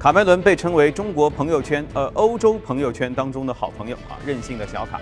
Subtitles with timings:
[0.00, 4.98] 卡梅伦被称为中国朋友圈、呃欧洲朋友圈当中的好朋友啊，任性的小卡。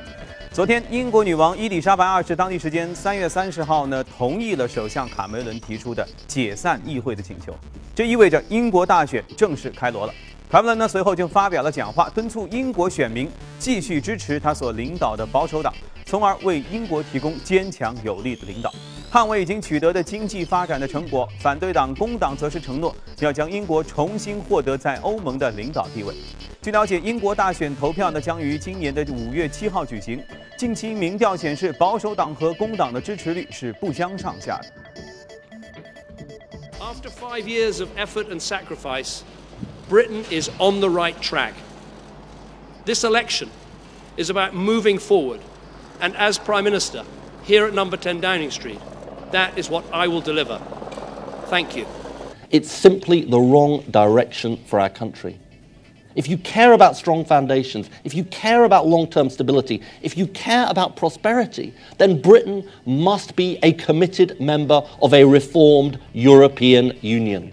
[0.51, 7.57] 昨天，英国女王伊丽莎白二世当地时间三月三十号呢，同意了首相卡梅伦提出的解散议会的请求，
[7.95, 10.12] 这意味着英国大选正式开锣了。
[10.50, 13.30] 卡梅伦呢随后就发表了讲话，敦促英国选民
[13.60, 15.72] 继续支持他所领导的保守党，
[16.06, 18.74] 从而为英国提供坚强有力的领导。
[19.11, 26.14] 捍卫已经取得的经济发展的成果，反对党工党则是承诺要将英国重新获得在欧盟的领导地位。
[26.61, 30.22] 据了解，英国大选投票呢将于今年的五月七号举行。
[30.58, 34.67] 近期民调显示，保守党和工党的支持率是不相上下的。
[36.79, 39.20] After five years of effort and sacrifice,
[39.89, 41.53] Britain is on the right track.
[42.84, 43.48] This election
[44.19, 45.41] is about moving forward,
[46.01, 47.05] and as Prime Minister
[47.47, 48.79] here at Number 10 Downing Street.
[49.32, 50.60] That is what I will deliver.
[51.48, 51.86] Thank you.
[52.50, 55.40] It's simply the wrong direction for our country.
[56.16, 60.28] If you care about strong foundations, if you care about long term stability, if you
[60.28, 67.52] care about prosperity, then Britain must be a committed member of a reformed European Union.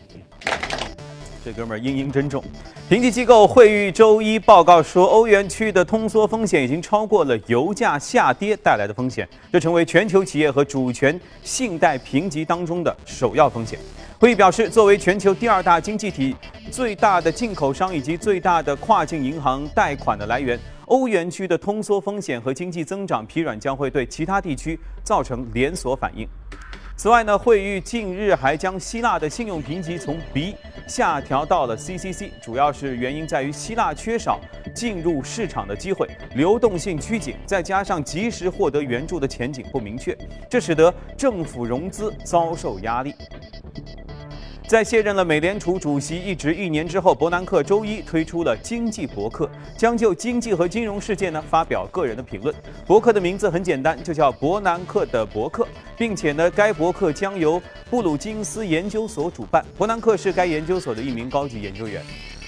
[1.42, 2.45] 这哥们儿英英真重。
[2.88, 13.80] 评级机构惠誉周一报告说，欧元区的通缩风险已经超过了油价下跌带来的风险，这成为全球企业和主权信贷评级当中的首要风险。
[14.19, 16.36] 会议表示，作为全球第二大经济体、
[16.69, 26.27] 最大的进口商以及最大的跨境银行贷款的来源，欧元区的通缩风险和经济增长疲软将会对其他地区造成连锁反应。
[26.98, 30.56] 此外呢，惠誉近日还将希腊的信用评级从 B
[30.88, 34.40] 下调到了 CCC，主要是原因在于希腊缺少
[34.74, 40.18] 进入市场的机会，流动性趋紧，再加上及时获得援助的前景不明确，
[40.50, 43.14] 这使得政府融资遭受压力。
[44.67, 52.53] 在卸任了美联储主席一职一年之后，伯南克周一推出了经济博客，将就经济和金融事件呢发表个人的评论。
[52.88, 57.61] 博客的名字很简单，就叫伯南克的博客，并且呢，该博客将由
[57.92, 59.64] 布鲁金斯研究所主办。
[59.77, 62.02] 伯南克是该研究所的一名高级研究员。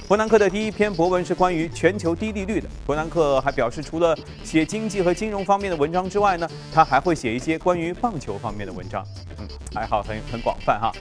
[0.08, 2.68] 伯南克的第一篇博文是关于全球低利率的。
[2.86, 9.06] 伯南克还表示，除了写经济和金融方面的文章之外呢，他还会写一些关于棒球方面的文章。
[9.38, 10.92] 嗯，还好，很很广泛哈。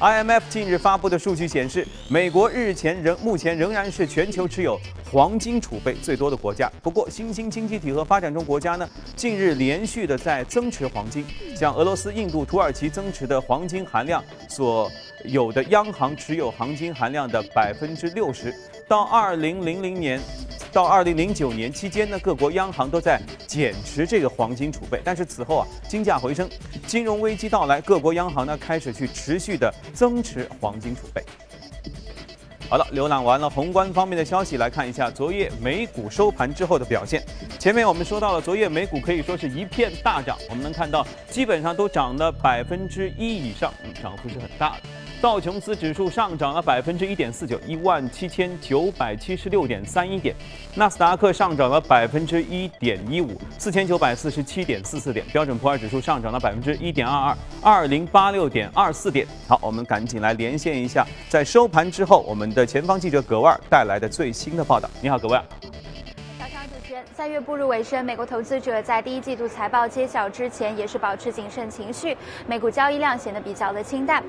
[0.00, 4.76] IMF 近日发布的数据显示，美国日前仍目前仍然是全球持有
[5.12, 6.68] 黄金储备最多的国家。
[6.82, 11.24] 不过，新兴经济体和发展中国家呢，近日连续的在增持黄金，
[11.56, 14.90] 像俄罗斯、印度、土耳其增持的黄金含量所
[15.26, 18.52] 有的央行持有黄金含量的百分之六十。
[18.88, 20.20] 到二零零零年。
[20.72, 26.50] 到二零零九年期间呢，各国央行都在减持这个黄金储备，但是此后啊，金价回升，
[26.84, 31.22] 金融危机到来，各国央行呢开始去持续的增持黄金储备。
[32.68, 37.24] 好了，浏览完了宏观方面的消息，来看一下昨夜美股收盘之后的表现。
[37.56, 43.72] 前面我们说到了，昨夜美股可以说是一片大涨，我们能看到基本上都涨了百分之一以上，
[44.02, 44.88] 涨幅是很大的。
[45.20, 50.34] 道琼斯指数上涨了百分之一点四九，一万七千九百七十六点三一点；
[50.74, 59.26] 纳斯达克上涨了百分之一点一五，四千九百四十七点四四点；标准普尔指数上涨了百分之一点二二，二零八六点二四点。
[59.48, 64.90] 好，我们赶紧来连线一下，在收盘之后，我们的前方记者葛万带来的最新的报道。
[65.00, 65.42] 你好，葛万。
[67.16, 74.20] 三月步入尾声，美国投资者在第一季度财报揭晓之前也是保持谨慎情绪，美股交易量显得比较的清淡。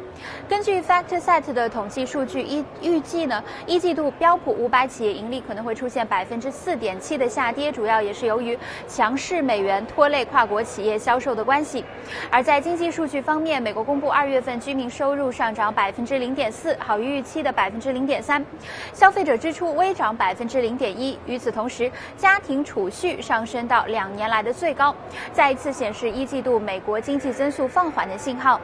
[0.48, 8.56] 根据 FactSet 的统计数据，一预计呢，一季度标普五百企业盈利可能会出现百分之四点七的下跌，主要也是由于
[8.88, 11.84] 强势美元拖累跨国企业销售的关系。
[12.30, 18.46] 而在经济数据方面，美国公布二月份居民收入上涨百分之零点四，好于预期的百分之零点三，
[18.94, 21.18] 消费者支出微涨百分之零点一。
[21.26, 24.94] 与此同时，家庭储蓄上升到两年来的最高，
[25.32, 28.60] 再一次显示一季度美国经济增速放缓的信号。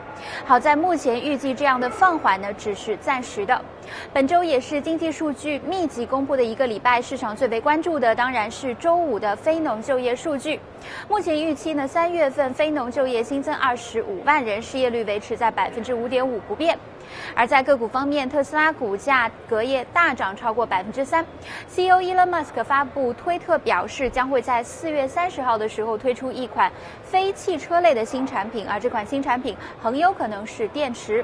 [0.46, 3.62] 好在目前预计这样的放缓呢只是暂时的。
[4.12, 10.60] 本周也是经济数据密集公布的一个礼拜，市场最为关注的当然是周五的非农就业数据。
[11.08, 16.78] 目前预期呢，三月份非农就业新增二十五万人，失业率维持在百分之五点五不变。
[17.36, 21.26] 而在个股方面，特斯拉股价隔夜大涨超过百分之三。
[21.68, 26.72] CEO Elon Musk 发布推特表示，将会在四月三十号的时候推出一款
[27.04, 31.24] 非汽车类的新产品，而这款新产品很有可能是电池。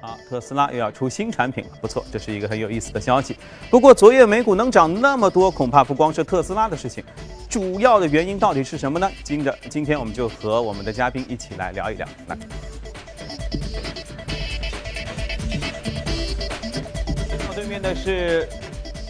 [0.00, 3.36] 啊，特斯拉又要出新产品了，不错，这是一个很有意思的消息。
[3.68, 7.02] 不过，昨夜美股能涨那么多，恐怕不光是特斯拉的事情，
[7.50, 9.10] 主要的原因到底是什么呢？
[9.24, 12.38] 今着今天我们就和我们的嘉宾一起来聊一聊，来。
[17.68, 18.48] 面的是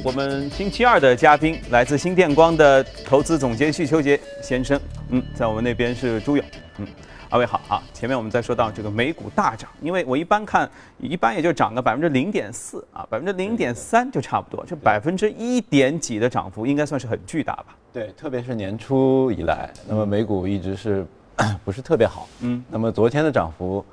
[0.05, 4.79] 我们星期二的嘉宾，来自新电光的投资总监徐秋杰先生。
[5.11, 6.45] 嗯，在我们那边是朱勇。
[6.79, 6.87] 嗯，
[7.31, 7.81] 二位好啊。
[7.95, 10.69] 前面我们再说到这个美股大涨，因为我一般看，
[10.99, 17.67] 一般也就涨个百分之零点四啊，百分之零点三就差不多，这百分之一点几的涨幅应该算是很巨大吧？
[17.93, 21.07] 对，特别是年初以来，那么美股一直是
[21.65, 22.29] 不是特别好。
[22.41, 23.85] 嗯，那么昨天的涨幅。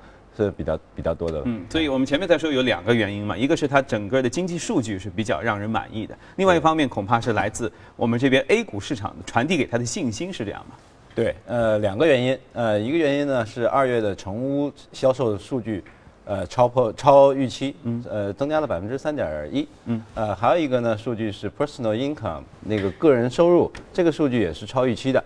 [0.43, 10.75] 是比较比较多的，嗯，所以我们前面在说有两个原因嘛，一个是它整个的经济数据是比较让人满意的，另外一方面恐怕是来自我们这边 A 股市场传递给它的信心，是这样吗？
[11.15, 15.83] 对，呃，两个原因，呃，一个原因呢是二月的成屋销售数据，
[16.25, 25.23] 呃，超破超预期，嗯，呃，增加了百分之三点一，嗯，呃，还有一个呢数据是 personal income 那个个人收入，这个数据也是超预期的，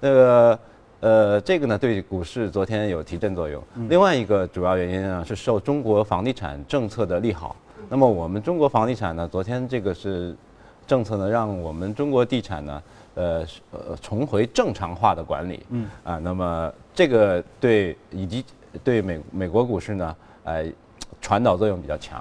[0.00, 0.58] 那个。
[1.00, 3.62] 呃，这个呢对股市昨天有提振作用。
[3.88, 7.56] 另外一个主要原因呢是受中国房地产政策的利好。
[7.88, 10.36] 那么我们中国房地产呢，昨天这个是
[10.86, 12.82] 政策呢，让我们中国地产呢，
[13.14, 15.64] 呃呃重回正常化的管理。
[15.70, 15.88] 嗯。
[16.04, 18.44] 啊，那么这个对以及
[18.84, 20.64] 对美美国股市呢，呃，
[21.20, 22.20] 传导作用比较强，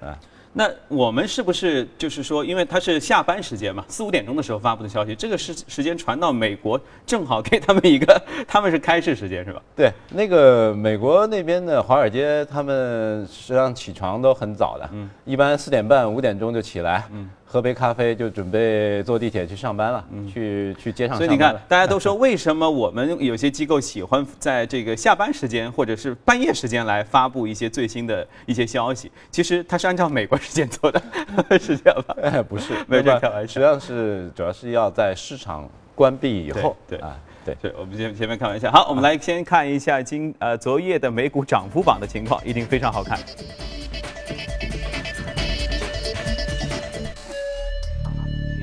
[0.00, 0.18] 啊。
[0.52, 9.62] 那我们是不是就是说，因为它是下班时间嘛，四五点钟的时候发布的消息，这个时时间传到美国，正好给他们一个， 他们是开市时间是吧？
[9.76, 17.30] 对，那个美国那边的华尔街，他们实际上起床都很早的，嗯，一般四点半五点钟就起来，嗯。
[17.52, 21.16] 喝杯咖啡就准备坐地铁去上班了，去去街上。
[21.16, 29.10] 所以你看，大家都说为什么我们有些机构喜欢在这个下班时间或者是半夜时间来发布一些最新的一些消息？
[29.32, 31.02] 其实它是按照美国时间做的，
[31.58, 32.14] 是这样吧？
[32.22, 36.76] 哎，不是，没有开玩笑，实际上是主要是要在市场关闭以后。
[36.86, 38.70] 对啊，对，对，我们前前面开玩笑。
[38.70, 43.18] 好，我们来先看一下今呃昨夜的美股涨幅榜的情况，一定非常好看。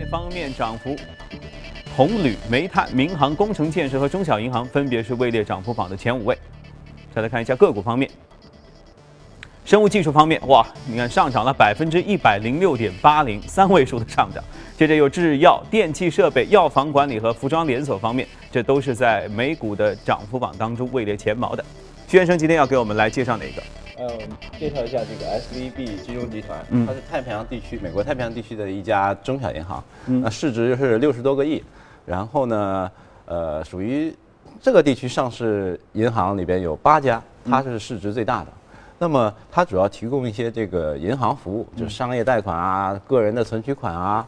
[0.09, 0.95] 方面涨幅，
[1.95, 6.38] 红铝、煤炭、民航、工程建设和中小银行分别是位列涨幅榜的前五位。
[7.13, 8.09] 再来看一下个股方面，
[9.65, 14.42] 生物技术方面，哇，你看上涨了百分之一百零六点八零，三位数的上涨。
[14.77, 21.65] 接着有制药、电气设备、药房管理和服装连锁方面，这都是在美股的涨幅榜当中位列前茅的。
[22.07, 23.63] 徐先生今天要给我们来介绍哪个？
[23.97, 24.07] 呃，
[24.59, 31.63] 介绍一下这个 S V B 金融集团，它是太平洋地区美国太平洋地区的一家中小银行，那市值是六十多个亿，
[32.05, 32.91] 然后呢，
[33.25, 34.15] 呃，属于
[34.61, 38.47] 这个地区上市银行里边有八家，它是市值最大的。
[38.99, 44.27] 那么它主要提供一些这个银行服务，就是商业贷款啊、个人的存取款啊，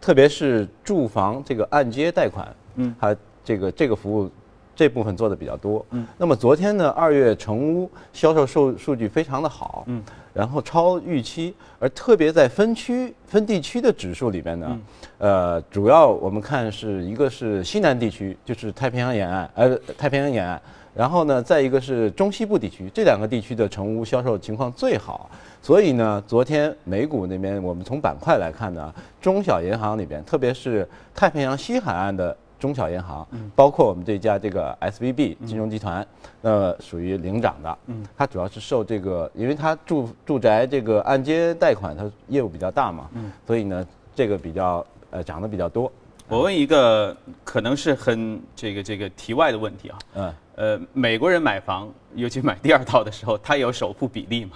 [0.00, 2.46] 特别是住房这个按揭贷款，
[2.76, 4.30] 嗯，它这个这个服务。
[4.74, 10.02] 这部分做的比较多，嗯，那么昨天呢，二月成屋销售数数据非常的好，嗯，
[10.32, 14.78] 然后超预期，而特别在分区分地区的指数里边呢，
[15.18, 20.60] 呃，主要我们看是一个是西南地区，就是太平洋沿岸，呃，太平洋沿岸，
[20.94, 25.30] 然后呢，再一个是中西部地区，这两个地区的成屋销售情况最好，
[25.60, 32.34] 所以呢，昨天美股那边我们从板块来看呢，中小银行里边，特别是太平洋西海岸的。
[32.62, 33.26] 中小银行，
[33.56, 36.06] 包括我们这家这个 S V B 金融集团，
[36.42, 37.78] 呃，属于领涨的。
[37.86, 43.10] 嗯，它主要是受这个，因为它住住宅这个按揭贷款，它业务比较大嘛。
[43.14, 43.84] 嗯，所以呢，
[44.14, 45.90] 这个比较呃涨得比较多。
[46.28, 49.98] 我问一个可能是很这个这个题外的问题啊。
[50.14, 50.34] 嗯。
[50.54, 54.52] 呃，美国人买房，尤其买第二套的时候，他有首付比例吗？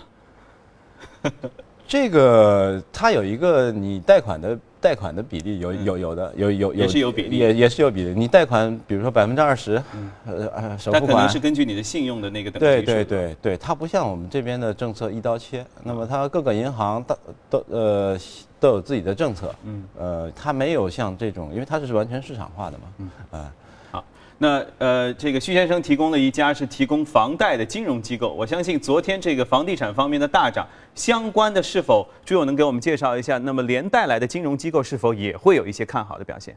[1.88, 4.56] 这个它有一个你贷款的。
[4.86, 8.14] 贷款的比例有有有的有有也是有比例，也也是有比例。
[8.16, 9.82] 你贷款，比如说百分之二十，
[10.24, 12.64] 呃呃，首付款，它可能是根据你的信用的那个等级。
[12.64, 17.18] 对对对对，它不像我们这边的政策一刀切，那么它各个银行都
[17.50, 18.16] 都呃
[18.60, 23.52] 都有自己的政策，嗯，呃，它没有像这种，因为它是完全市场化的嘛，嗯啊。
[24.38, 33.38] 那呃，这个徐先生提供了一家是提供房贷的金融机构，我相信昨天这个房地产方面的大涨，相关的是否朱勇能给我们介绍一下？
[33.38, 36.54] 那么连带来的金融机构是否也会有一些看好的表现？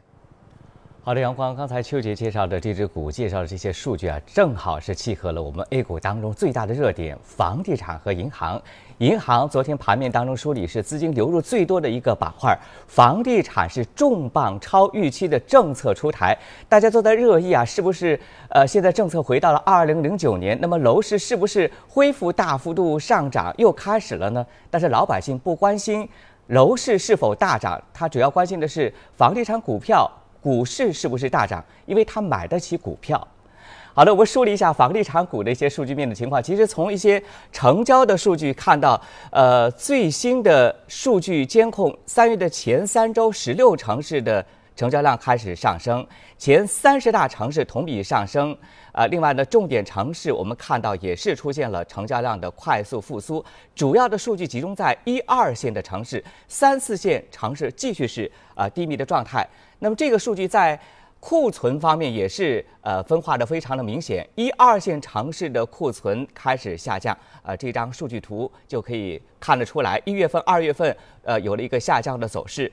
[1.10, 8.62] 好的，杨光，刚才邱杰介绍的这只股介绍的这些数据啊，正好是契合了我们 A 股当中最大的热点——房地产和银行。
[8.98, 16.38] 银行昨天盘面当中梳理是资金流入最多的一个板块，房地产是重磅超预期的政策出台，
[16.68, 18.16] 大家都在热议啊，是不是？
[18.50, 24.46] 呃，现在政策回到了二零零九年，那么楼市是不是恢复大幅度上涨又开始了呢？
[24.70, 26.08] 但是老百姓不关心
[26.46, 30.08] 楼市是否大涨，他主要关心的是房地产股票。
[30.40, 31.64] 股市是不是大涨？
[31.86, 33.26] 因为他买得起股票。
[33.92, 36.40] 好的，我们梳理一下房地产股的一些数据面的情况。
[36.40, 38.98] 其实从一些成交的数据看到，
[39.30, 44.44] 呃，最新的数据监控三月的前三周，十六城市的
[44.80, 46.06] 成交量开始上升，
[46.38, 48.56] 前三十大城市同比上升。
[48.92, 53.44] 呃，另外呢，重点城市我们看到也是出现了成交量的快速复苏，
[53.74, 59.46] 主要的数据集中在一二线的城市，三四线城市继续是呃低迷的状态。
[59.80, 60.80] 那么这个数据在。
[61.22, 72.72] 库存方面也是呃分化的非常的明显，一二线城市的库存开始下降，呃这张数据图就可以看得出来，一月份、二月份呃有了一个下降的走势。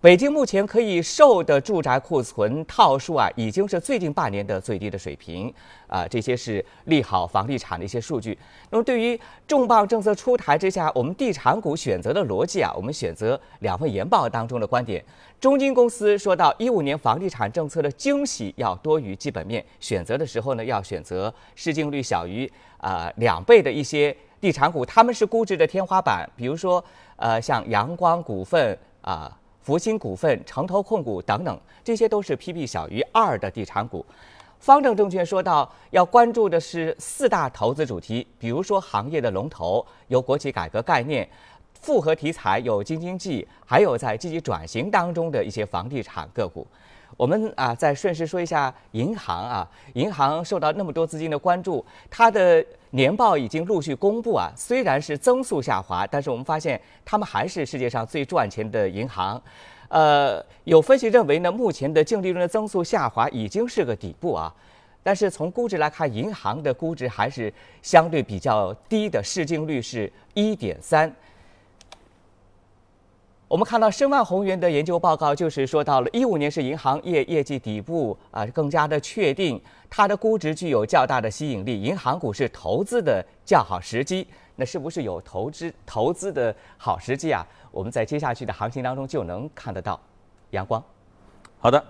[0.00, 5.52] 北京目前可以售的住宅库存套数啊，已经是最近半年的最低的水平
[5.88, 6.06] 啊。
[6.06, 8.38] 这些是利好房地产的一些数据。
[8.70, 15.04] 那么，对于重磅政策出台之下，我们地产股选择的逻辑啊，我们选择两份研报当中的观点。
[15.40, 26.24] 中金公司说到，一五年房地产政策的惊喜要多于基本面，选择的时候呢，要选择市净率小于啊两倍的一些地产股，他们是估值的天花板。
[26.36, 26.82] 比如说，
[27.16, 29.36] 呃，像阳光股份啊。
[29.68, 34.02] 福星股份、城投控股等等，这些都是 PB 小于二的地产股。
[34.58, 41.28] 方正证券说到，要关注的是四大投资主题，比如说行业的龙头有国企改革概念，
[41.74, 46.66] 复合题材有京津冀，还有在积极转型当中的一些房地产个股。
[47.16, 54.52] 我们啊，再顺势说一下银行啊，银行受到那么多资金的关注，它的年报已经陆续公布啊。
[54.56, 59.40] 虽然是增速下滑，但是我们发现他们还是世界上最赚钱的银行。
[59.88, 64.54] 呃，有分析认为呢，目前的净利润的增速下滑已经是个底部啊。
[65.02, 71.10] 但是从估值来看，银行的估值还是相对比较低的，市净率是一点三。
[73.48, 84.26] 我们看到申万宏源的研究报告，就是说到了一五年是银行业业绩底部啊，更加的确定，它的估值具有较大的吸引力，银行股是投资的较好时机。
[84.56, 87.42] 那是不是有投资投资的好时机啊？
[87.70, 89.98] 我们在接下去的行情当中就能看得到。
[90.50, 90.82] 阳光，
[91.58, 91.82] 好的。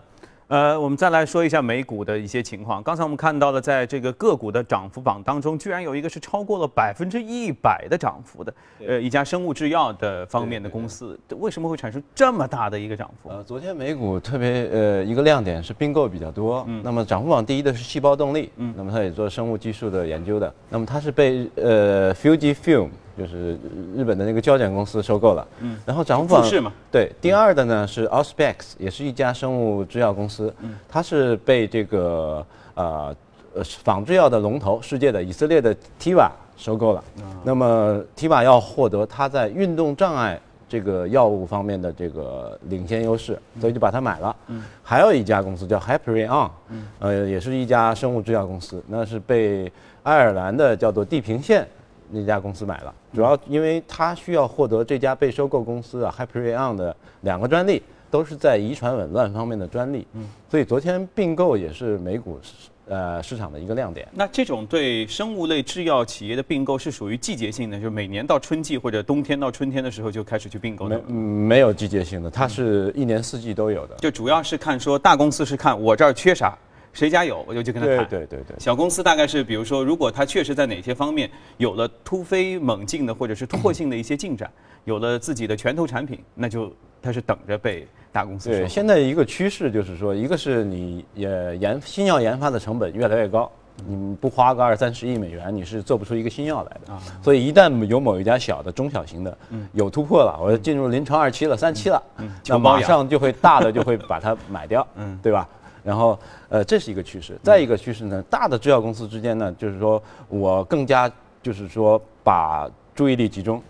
[0.49, 2.83] 呃，我们再来说一下美股的一些情况。
[2.83, 8.55] 刚才我们看到了，在这个个股的涨幅榜当中，居然有一个是超过了百分之一百的涨幅的，
[8.87, 13.29] 呃，一家生物制药的方面的公司，为什么会产生这么大的一个涨幅？
[13.29, 22.89] 呃，昨天美股特别呃一个亮点是并购比较多，嗯，那么涨幅榜第一的是细胞动力，嗯，那么它也做生物技术的研究的，那么它是被呃 Fujifilm。
[23.19, 23.59] 就是
[23.97, 26.73] 日本的那个胶卷公司收购了，嗯，然后涨幅榜是嘛？
[26.89, 33.15] 对，第二的呢是 Auspex，也是一家生物制药公司，嗯，它是被这个呃
[33.55, 37.03] 呃仿制药的龙头世界的以色列的 Teva 收购了，
[37.43, 49.73] 那么 Teva 要获得它在运动障碍这个药物方面的这个领先优势，所以就把它买了，嗯，还有一家公司叫 Hyperion，嗯，呃，也是一家生物制药公司，那是被
[50.05, 51.67] 爱尔兰的叫做地平线。
[52.11, 60.07] 那家公司买了，主要因为它需要获得这家被收购公司啊，Hyperion 的两个专利，都是在遗传紊乱方面的专利。
[60.15, 62.41] 嗯，所以昨天并购也是美股
[62.87, 64.09] 呃市场的一个亮点。
[64.15, 70.99] 那这种对生物类制药企业的并购是属于季节性的，就是每年到春季或者冬天到春天的时候就开始去并购的。
[71.07, 73.97] 没没有季节性的，它是一年四季都有的。
[73.97, 76.57] 就主要是看说大公司是看我这儿缺啥。
[76.93, 78.09] 谁家有我就去跟他谈。
[78.09, 78.57] 对对对。
[78.59, 84.51] 小公司大概是，比如说，如果他确实在哪些方面有了突飞猛进的或者是突破性的一些进展，
[84.85, 88.51] 有了自己的拳头产品，那就他是等着被大公司。
[88.51, 93.51] 对，现在一个趋势就是说，一个是你也研新药研发的成本越来越高，
[93.87, 96.93] 你不花个二三十亿美元，你是做不出一个新药来的。
[96.93, 97.01] 啊。
[97.23, 99.37] 所以一旦有某一家小的、中小型的
[99.73, 102.03] 有突破了，我进入临床二期了、三期了，
[102.47, 105.49] 那马上就会大的就会把它买掉， 嗯，对吧？
[105.85, 106.19] 然后，
[106.49, 107.39] 呃，这是一个趋势。
[107.43, 111.11] 再一个趋势呢，大的制药公司之间呢，就是说我更加
[111.43, 113.63] 就是说把注意力集中，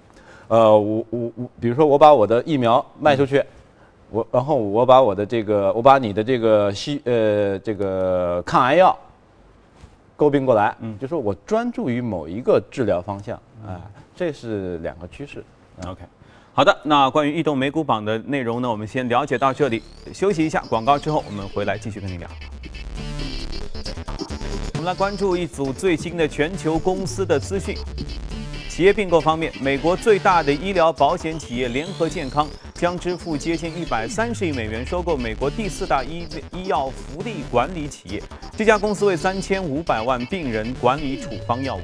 [0.49, 3.45] 呃，我我我，比如说我把我的疫苗卖出去，
[4.11, 8.97] 我然后我把我的这个，我把你的这个西呃这个抗癌药
[10.17, 13.79] 勾并过来，嗯，就说我专注于某一个治疗方向，哎，
[14.17, 15.45] 这是两个趋势。
[15.87, 16.03] OK。
[16.59, 19.81] 好的，那关于异动美股榜的内容呢，我们先了解到这里，
[20.12, 22.29] 休息一下广告之后，我们回来继续跟您聊。
[24.75, 27.77] 我们来关注一组最新的全球公司的资讯。
[28.69, 38.21] 企业并购方面，美国最大的医疗保险企业联合健康将支付接近一百三十亿美元收购美国第四大医医药福利管理企业。
[38.57, 41.83] 这家公司为三千五百万病人管理处方药物。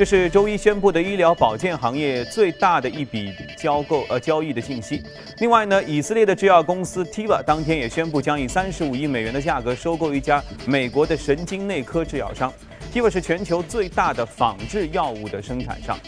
[0.00, 5.02] 这是周一宣布的医疗保健行业最大的一笔交购呃交易的信息。
[5.40, 12.50] 另外呢，以色列的制药公司 Teva 当天也宣布将以三十五亿美元的价格收购一家美国的神经内科制药商。
[12.90, 15.98] Teva 是全球最大的仿制药物的生产商。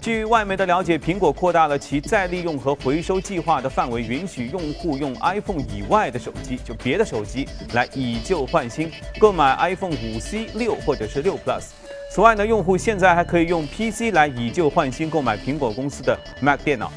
[0.00, 11.64] 据外媒的了解，苹果扩大了其再利用和回收计划的范围，允许用户用 iPhone 以外的手机，就别的手机来以旧换新，购买 iPhone 5C、六或者是六 Plus。
[12.10, 16.90] 此外呢，用户现在还可以用 PC 来以旧换新购买苹果公司的 Mac 电脑。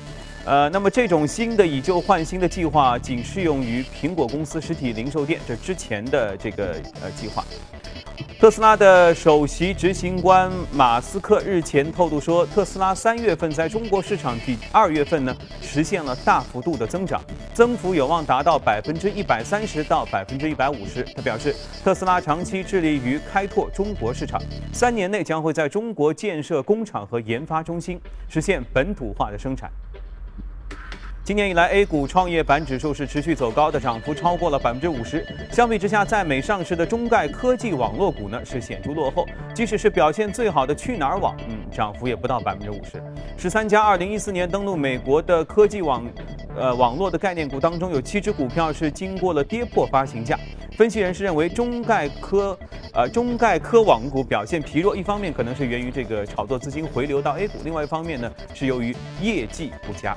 [0.45, 7.45] 呃，那么这种新的以旧换新的计划仅适用于苹果公司实体零售店，这之前的这个呃计划。
[8.39, 17.21] 特斯拉的首席执行官马斯克日前透露说，特斯拉三月份在中国市场比二月份呢实现了大幅度的增长，
[17.53, 21.03] 增幅有望达到百分之一百三十到百分之一百五十。
[21.15, 24.41] 他表示，特斯拉长期致力于开拓中国市场，
[24.73, 29.71] 三年内将会在中国建设工厂和研发中心，实现本土化的生产。
[31.31, 35.25] 今年以来，A 股创业板指数是持续走高的，涨幅超过了百分之五十。
[35.49, 39.25] 相比之下，在美上市的中概科技网络股呢是显著落后。
[39.55, 43.01] 即使是表现最好的去哪儿网，嗯，涨幅也不到百分之五十。
[43.37, 46.05] 十三家二零一四年登陆美国的科技网，
[46.57, 50.37] 呃，网络的概念股当中，有七只股票是经过了跌破发行价。
[50.75, 52.59] 分析人士认为，中概科，
[52.93, 60.13] 呃，中概科网股表现疲弱，一方面可能是源于这个炒作资金回流到 A 股，另外一方面呢是由于业绩不佳。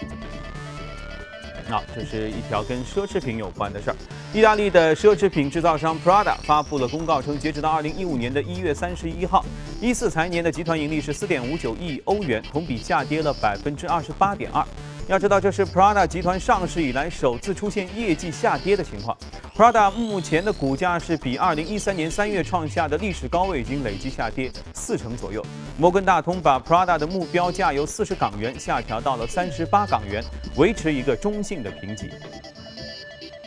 [1.68, 3.96] 那，这是一条跟奢侈品有关的事儿。
[4.32, 9.44] 意大利的奢侈品制造商 Prada 发布了公告称，截止到二零一五年的一月三十一号，
[9.80, 14.62] 一四财年的集团盈利是四点五九亿欧元，同比下跌了百分之二十八点二。
[15.06, 19.14] 要知道，这是 Prada 集团上市以来首次出现业绩下跌的情况。
[19.54, 25.44] Prada 目前的股价是比2013年3月创下的历史高位已经累计下跌四成左右。
[25.76, 30.24] 摩根大通把 Prada 的目标价由40港元下调到了38港元，
[30.56, 32.10] 维持一个中性的评级。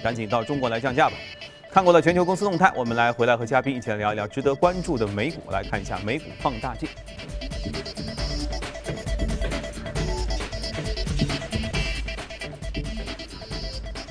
[0.04, 1.16] 赶紧到中国来降价吧！
[1.72, 6.88] 看过了全球公司动态，我们来回来和嘉宾一起来聊一聊值得关注的美股，来看一下美股放大镜。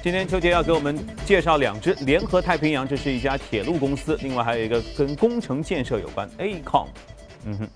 [0.07, 6.87] 今天邱杰要给我们介绍两只联合太平洋，这是一家铁路公司，另外还有一个跟工程建设有关，Acom。
[7.45, 7.69] 嗯哼，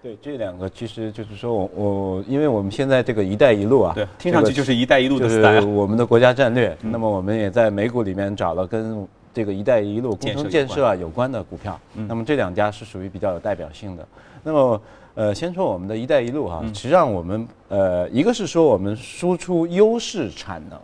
[0.00, 6.78] 对，这两个其实就是说我我，因为我们现在这个“一带一路”啊，对，听上去就是“一带一路”的就是我们的国家战略。
[6.80, 11.76] 那么我们也在美股里面找了跟这个“一带一路”工程建设啊有关的股票。
[12.06, 14.06] 那么这两家是属于比较有代表性的。
[14.44, 14.80] 那么
[15.16, 20.78] 呃，先说我们的一带一路哈，实际上我们呃，一个是说我们输出优势产能。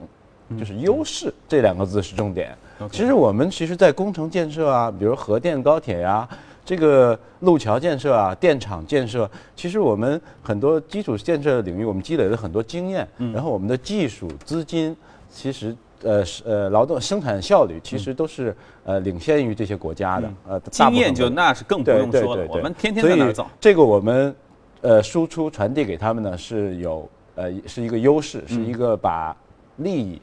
[0.58, 2.56] 就是优势这两个字是重点。
[2.90, 6.26] 其实我们其实，在工程建设啊，比如核电、高铁呀，
[6.64, 13.06] 这个路桥建设啊，电厂建设，其实我们很多基础建设领域，我们积累了很多经验。
[13.34, 14.96] 然后我们的技术、资金，
[15.30, 20.30] 其实呃呃劳动生产效率，其实都是呃领先于这些国家的。
[20.48, 22.46] 呃，经验就那是更不用说了。
[22.48, 23.46] 我们天天在那走。
[23.60, 24.34] 这个我们
[24.80, 29.36] 呃输出传递给他们呢，是有呃是一个优势，是一个把
[29.76, 30.14] 利益。
[30.14, 30.20] 嗯，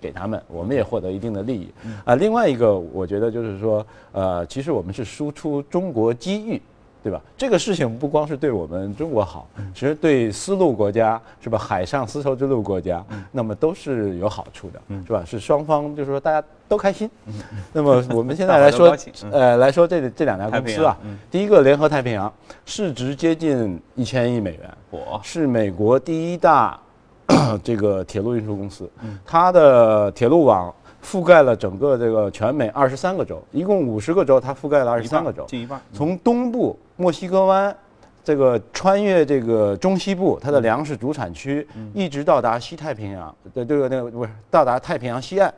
[0.00, 1.72] 给他们，我们也获得一定的利益。
[2.04, 6.60] 啊，另外一个，我觉得就是说，呃，其实我们是输出中国机遇，
[7.02, 7.20] 对吧？
[7.36, 11.58] 这个事情不光是对我们中国好，其实对丝路国家是吧？
[11.58, 15.22] 海上丝绸之路国家，那么都是有好处的，是吧？
[15.24, 17.08] 是双方就是说大家都开心。
[17.72, 18.96] 那么我们现在来说，
[19.30, 20.96] 呃，来说这这两家公司啊，
[21.30, 22.32] 第一个联合太平洋，
[22.64, 26.80] 市值接近一千亿美元，是美国第一大。
[27.62, 28.88] 这个铁路运输公司，
[29.24, 35.80] 它的铁路网覆盖了整个这个全美二十三个州，一共五十个州，它覆盖了二十三个州，近一半。
[35.92, 37.76] 从东部墨西哥湾，
[38.22, 45.52] 这个穿越这个中西部，它的粮食主产区，一直到达西太平洋的这个那个不是到达太平洋西岸，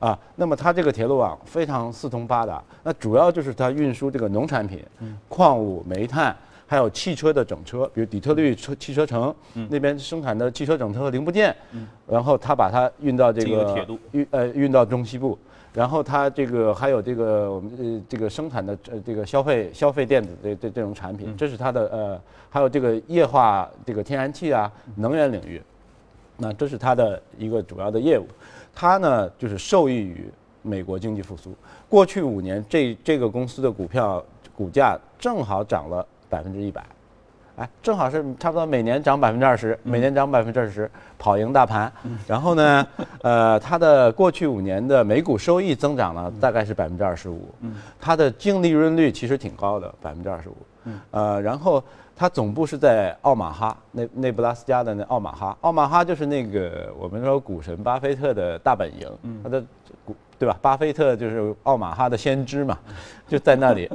[0.00, 4.84] 啊，那么它这个铁路网非常四通八达，那主要就是它运输这个农产品、
[5.28, 6.34] 矿物、煤炭。
[6.66, 9.34] 还有汽车的整车，比如底特律车汽车城
[9.68, 11.54] 那边生产的汽车整车和零部件，
[12.06, 13.98] 然后他把它运到这个铁路。
[14.12, 15.38] 运呃运到中西部，
[15.72, 25.60] 然后它这个还有这个我们呃这个生产的呃这个消费消费电子这这这种产品，这是它的呃还有这个液化这个天然气啊能源领域，
[26.38, 28.26] 那这是它的一个主要的业务，
[28.74, 30.30] 它呢就是受益于
[30.62, 31.54] 美国经济复苏，
[31.88, 34.24] 过去五年这这个公司的股票
[34.56, 36.06] 股价正好涨了。
[36.34, 36.84] 百分之一百，
[37.54, 41.92] 哎，正好是差不多每年涨百分之二十，每年涨百分之二十，跑赢大盘。
[42.26, 42.86] 然后呢，
[43.22, 47.54] 呃，它的过去五年的每股收益增长了大概是百分之二十五，
[48.00, 50.56] 它的净利润率其实挺高的，百分之二十五。
[51.12, 51.80] 呃，然后
[52.16, 59.08] 它总部是在奥马哈，内内布拉斯加的那奥马哈，奥马哈就是那个我们说股神巴菲特的大本营，
[59.44, 59.62] 他的
[60.04, 60.58] 股对吧？
[60.60, 62.76] 巴菲特就是奥马哈的先知嘛，
[63.28, 63.88] 就在那里。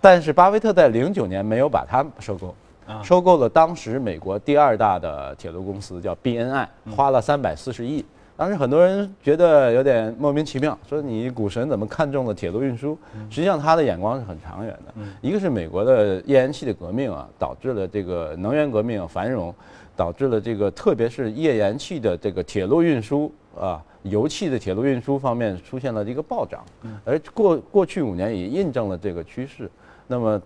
[0.00, 2.54] 但是巴菲特在零九年没有把它收购，
[3.02, 8.04] 收购了当时美国第二大的铁路公司叫 BNI，花了三百四十亿。
[8.34, 12.96] 当时很多人觉得有点莫名其妙，说你股神怎么看中了铁路运输？
[13.28, 14.94] 实际上他的眼光是很长远的。
[15.20, 19.54] 一个是美国的页岩气的革命啊，导致了这个能源革命繁荣，
[19.94, 26.64] 导致了这个特别是页岩气的这个铁路运输啊，油气的铁路运输方面出现了一个暴涨。
[27.04, 29.70] 而过过去五年也印证了这个趋势。
[30.10, 30.42] 那么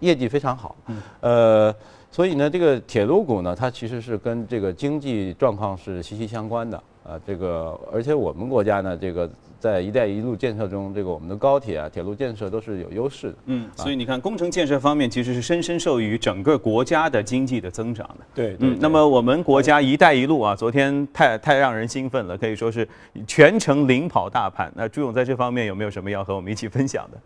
[0.00, 0.74] 业绩非常好。
[1.20, 1.72] 呃。
[2.08, 7.20] 所以呢，这个铁路股呢，它其实是跟这个经济状况是息息相关的啊。
[7.26, 9.28] 这个，而且我们国家呢，这个
[9.60, 13.34] 在“一带一路”建设中，这个我们的高铁啊、铁路建设都是有优势的。
[13.46, 18.24] 嗯，所以你看，工程建设方面其实是深深受益于整个国家的经济的增长的。
[18.34, 18.78] 对，嗯。
[18.80, 22.88] 那么我们国家“一带一路”啊，昨天太太让人兴奋了，可以说是
[23.26, 24.72] 全程领跑大盘。
[24.74, 27.18] 那朱勇在这方面有没有什么要和我们一起分享的？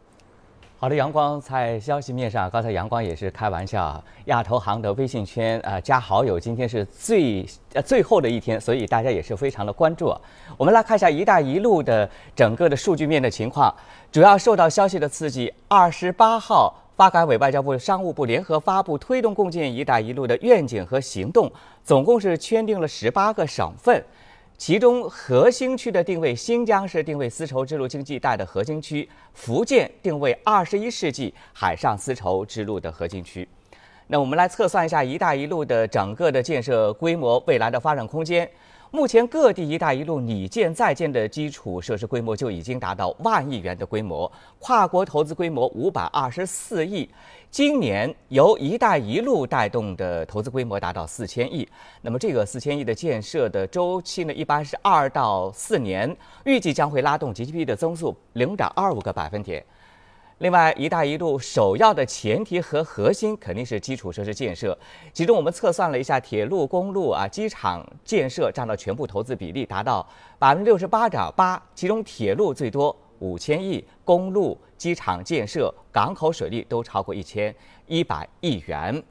[0.80, 10.10] 好的，阳光在消息面上，刚才阳光也是开玩笑，亚投行的微信圈啊加好友，今天是最呃最后的一天，所以大家也是非常的关注。
[10.56, 13.70] 我们来看一下“一带一路”的整个的数据面的情况，
[14.10, 21.52] 主要受到消息的刺激，二十八号，发改委、外交部、商务部联合发布推动共建“一带一路”的愿景和行动，
[21.84, 24.02] 总共是圈定了十八个省份。
[24.60, 33.48] 其中核心区的定位，新疆是定位丝绸之路经济带的核心区，福建定位二十一世纪海上丝绸之路的核心区。
[34.08, 38.46] 那我们来测算一下“一带一路”的整个的建设规模，未来的发展空间。
[38.92, 47.08] 目前各地“一带一路”拟建在建的基础设施规模就已经达到万亿元的规模，跨国投资规模五百二十四亿。
[47.52, 51.66] 今年由“一带一路”带动的投资规模达到四千亿，
[52.02, 59.64] 那么这个四千亿的建设的周期呢，一般是二到四年，预计将会拉动 GDP 的增速零点二五个百分点。
[60.40, 64.76] 另外，“一带一路”首要的前提和核心肯定是基础设施建设，
[65.12, 70.06] 其中我们测算了一下，铁路、公路啊、机场建设占到全部投资比例达到
[70.38, 72.96] 百分之六十八点八，其中铁路最多。
[73.18, 77.54] 五千亿公路、机场建设、港口水利都超过一千
[77.86, 79.02] 一百亿元。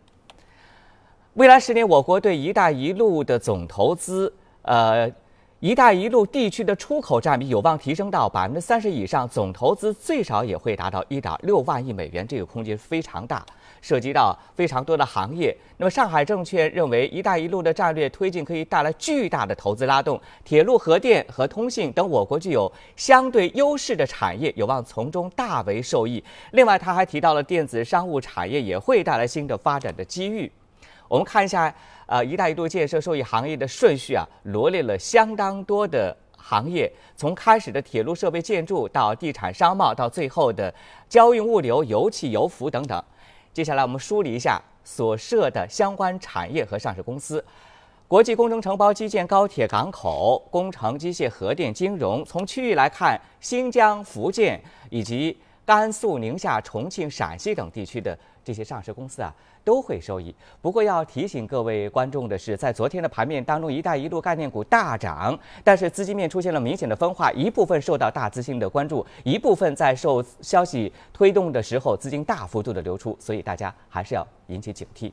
[1.36, 5.08] 未来十年，我国对“一带一路”的总投资，呃。
[5.62, 13.46] “一带一路”地区的出口占比有望提升到百分之三十以上，总投资最少也会达到一点六万亿美元，这个空间非常大，
[13.82, 15.54] 涉及到非常多的行业。
[15.76, 26.24] 那么，上海证券认为，“一带一路”的战略推进可以带来巨大的投资拉动，铁路、核电和通信等我国具有相对优势的产业有望从中大为受益。
[26.52, 30.50] 另外，他还提到了电子商务产业也会带来新的发展的机遇。
[31.10, 31.74] 我们看一下。
[32.12, 40.74] 呃，“一带一路”建设受益行业的顺序啊，罗列了相当多的行业，从开始的铁路设备建筑，到地产商贸，到最后的
[41.08, 43.00] 交运物流、油气、油服等等。
[43.54, 47.46] 接下来我们梳理一下所涉的相关产业和上市公司：
[48.08, 52.26] 国际工程承包、基建、高铁、港口工程、机械、核电、金融。
[52.26, 59.32] 从区域来看，新疆、福建以及甘肃、宁夏、重庆、陕西等地区的这些上市公司啊。
[59.70, 60.34] 都会受益。
[60.64, 75.12] 不过要提醒各位观众的是，在昨天的盘面当中，“一带一路”概念股大涨，但是资金面出现了明显的分化，一部分受到大资金的关注，一部分在受消息推动的时候资金大幅度的流出，所以大家还是要引起警惕。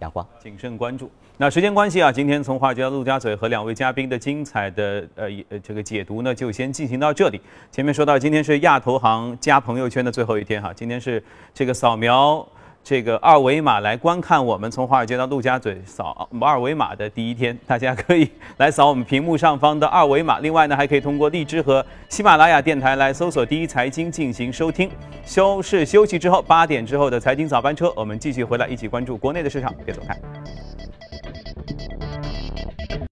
[0.00, 1.10] 阳光，谨慎关注。
[1.38, 7.40] 那时间关系啊，今天从华尔街到陆家嘴和两位嘉宾的精彩的呃呃这个解读呢，就先进行到这里。
[7.72, 12.46] 前面说到，今天是亚投行加朋友圈的最后一天哈，今天是这个扫描。
[12.84, 20.38] 这个二维码来观看我们从华尔街到陆家嘴扫二维码的第一天，大家可以来扫我们屏幕上方的二维码。
[20.40, 24.90] 另外呢，还可以通过荔枝和喜马拉雅电台来搜索“第一财经”进行收听。
[25.24, 30.14] 休市休息之后，八点之后的财经早班车，我们继续回来一起关注国内的市场，别走开。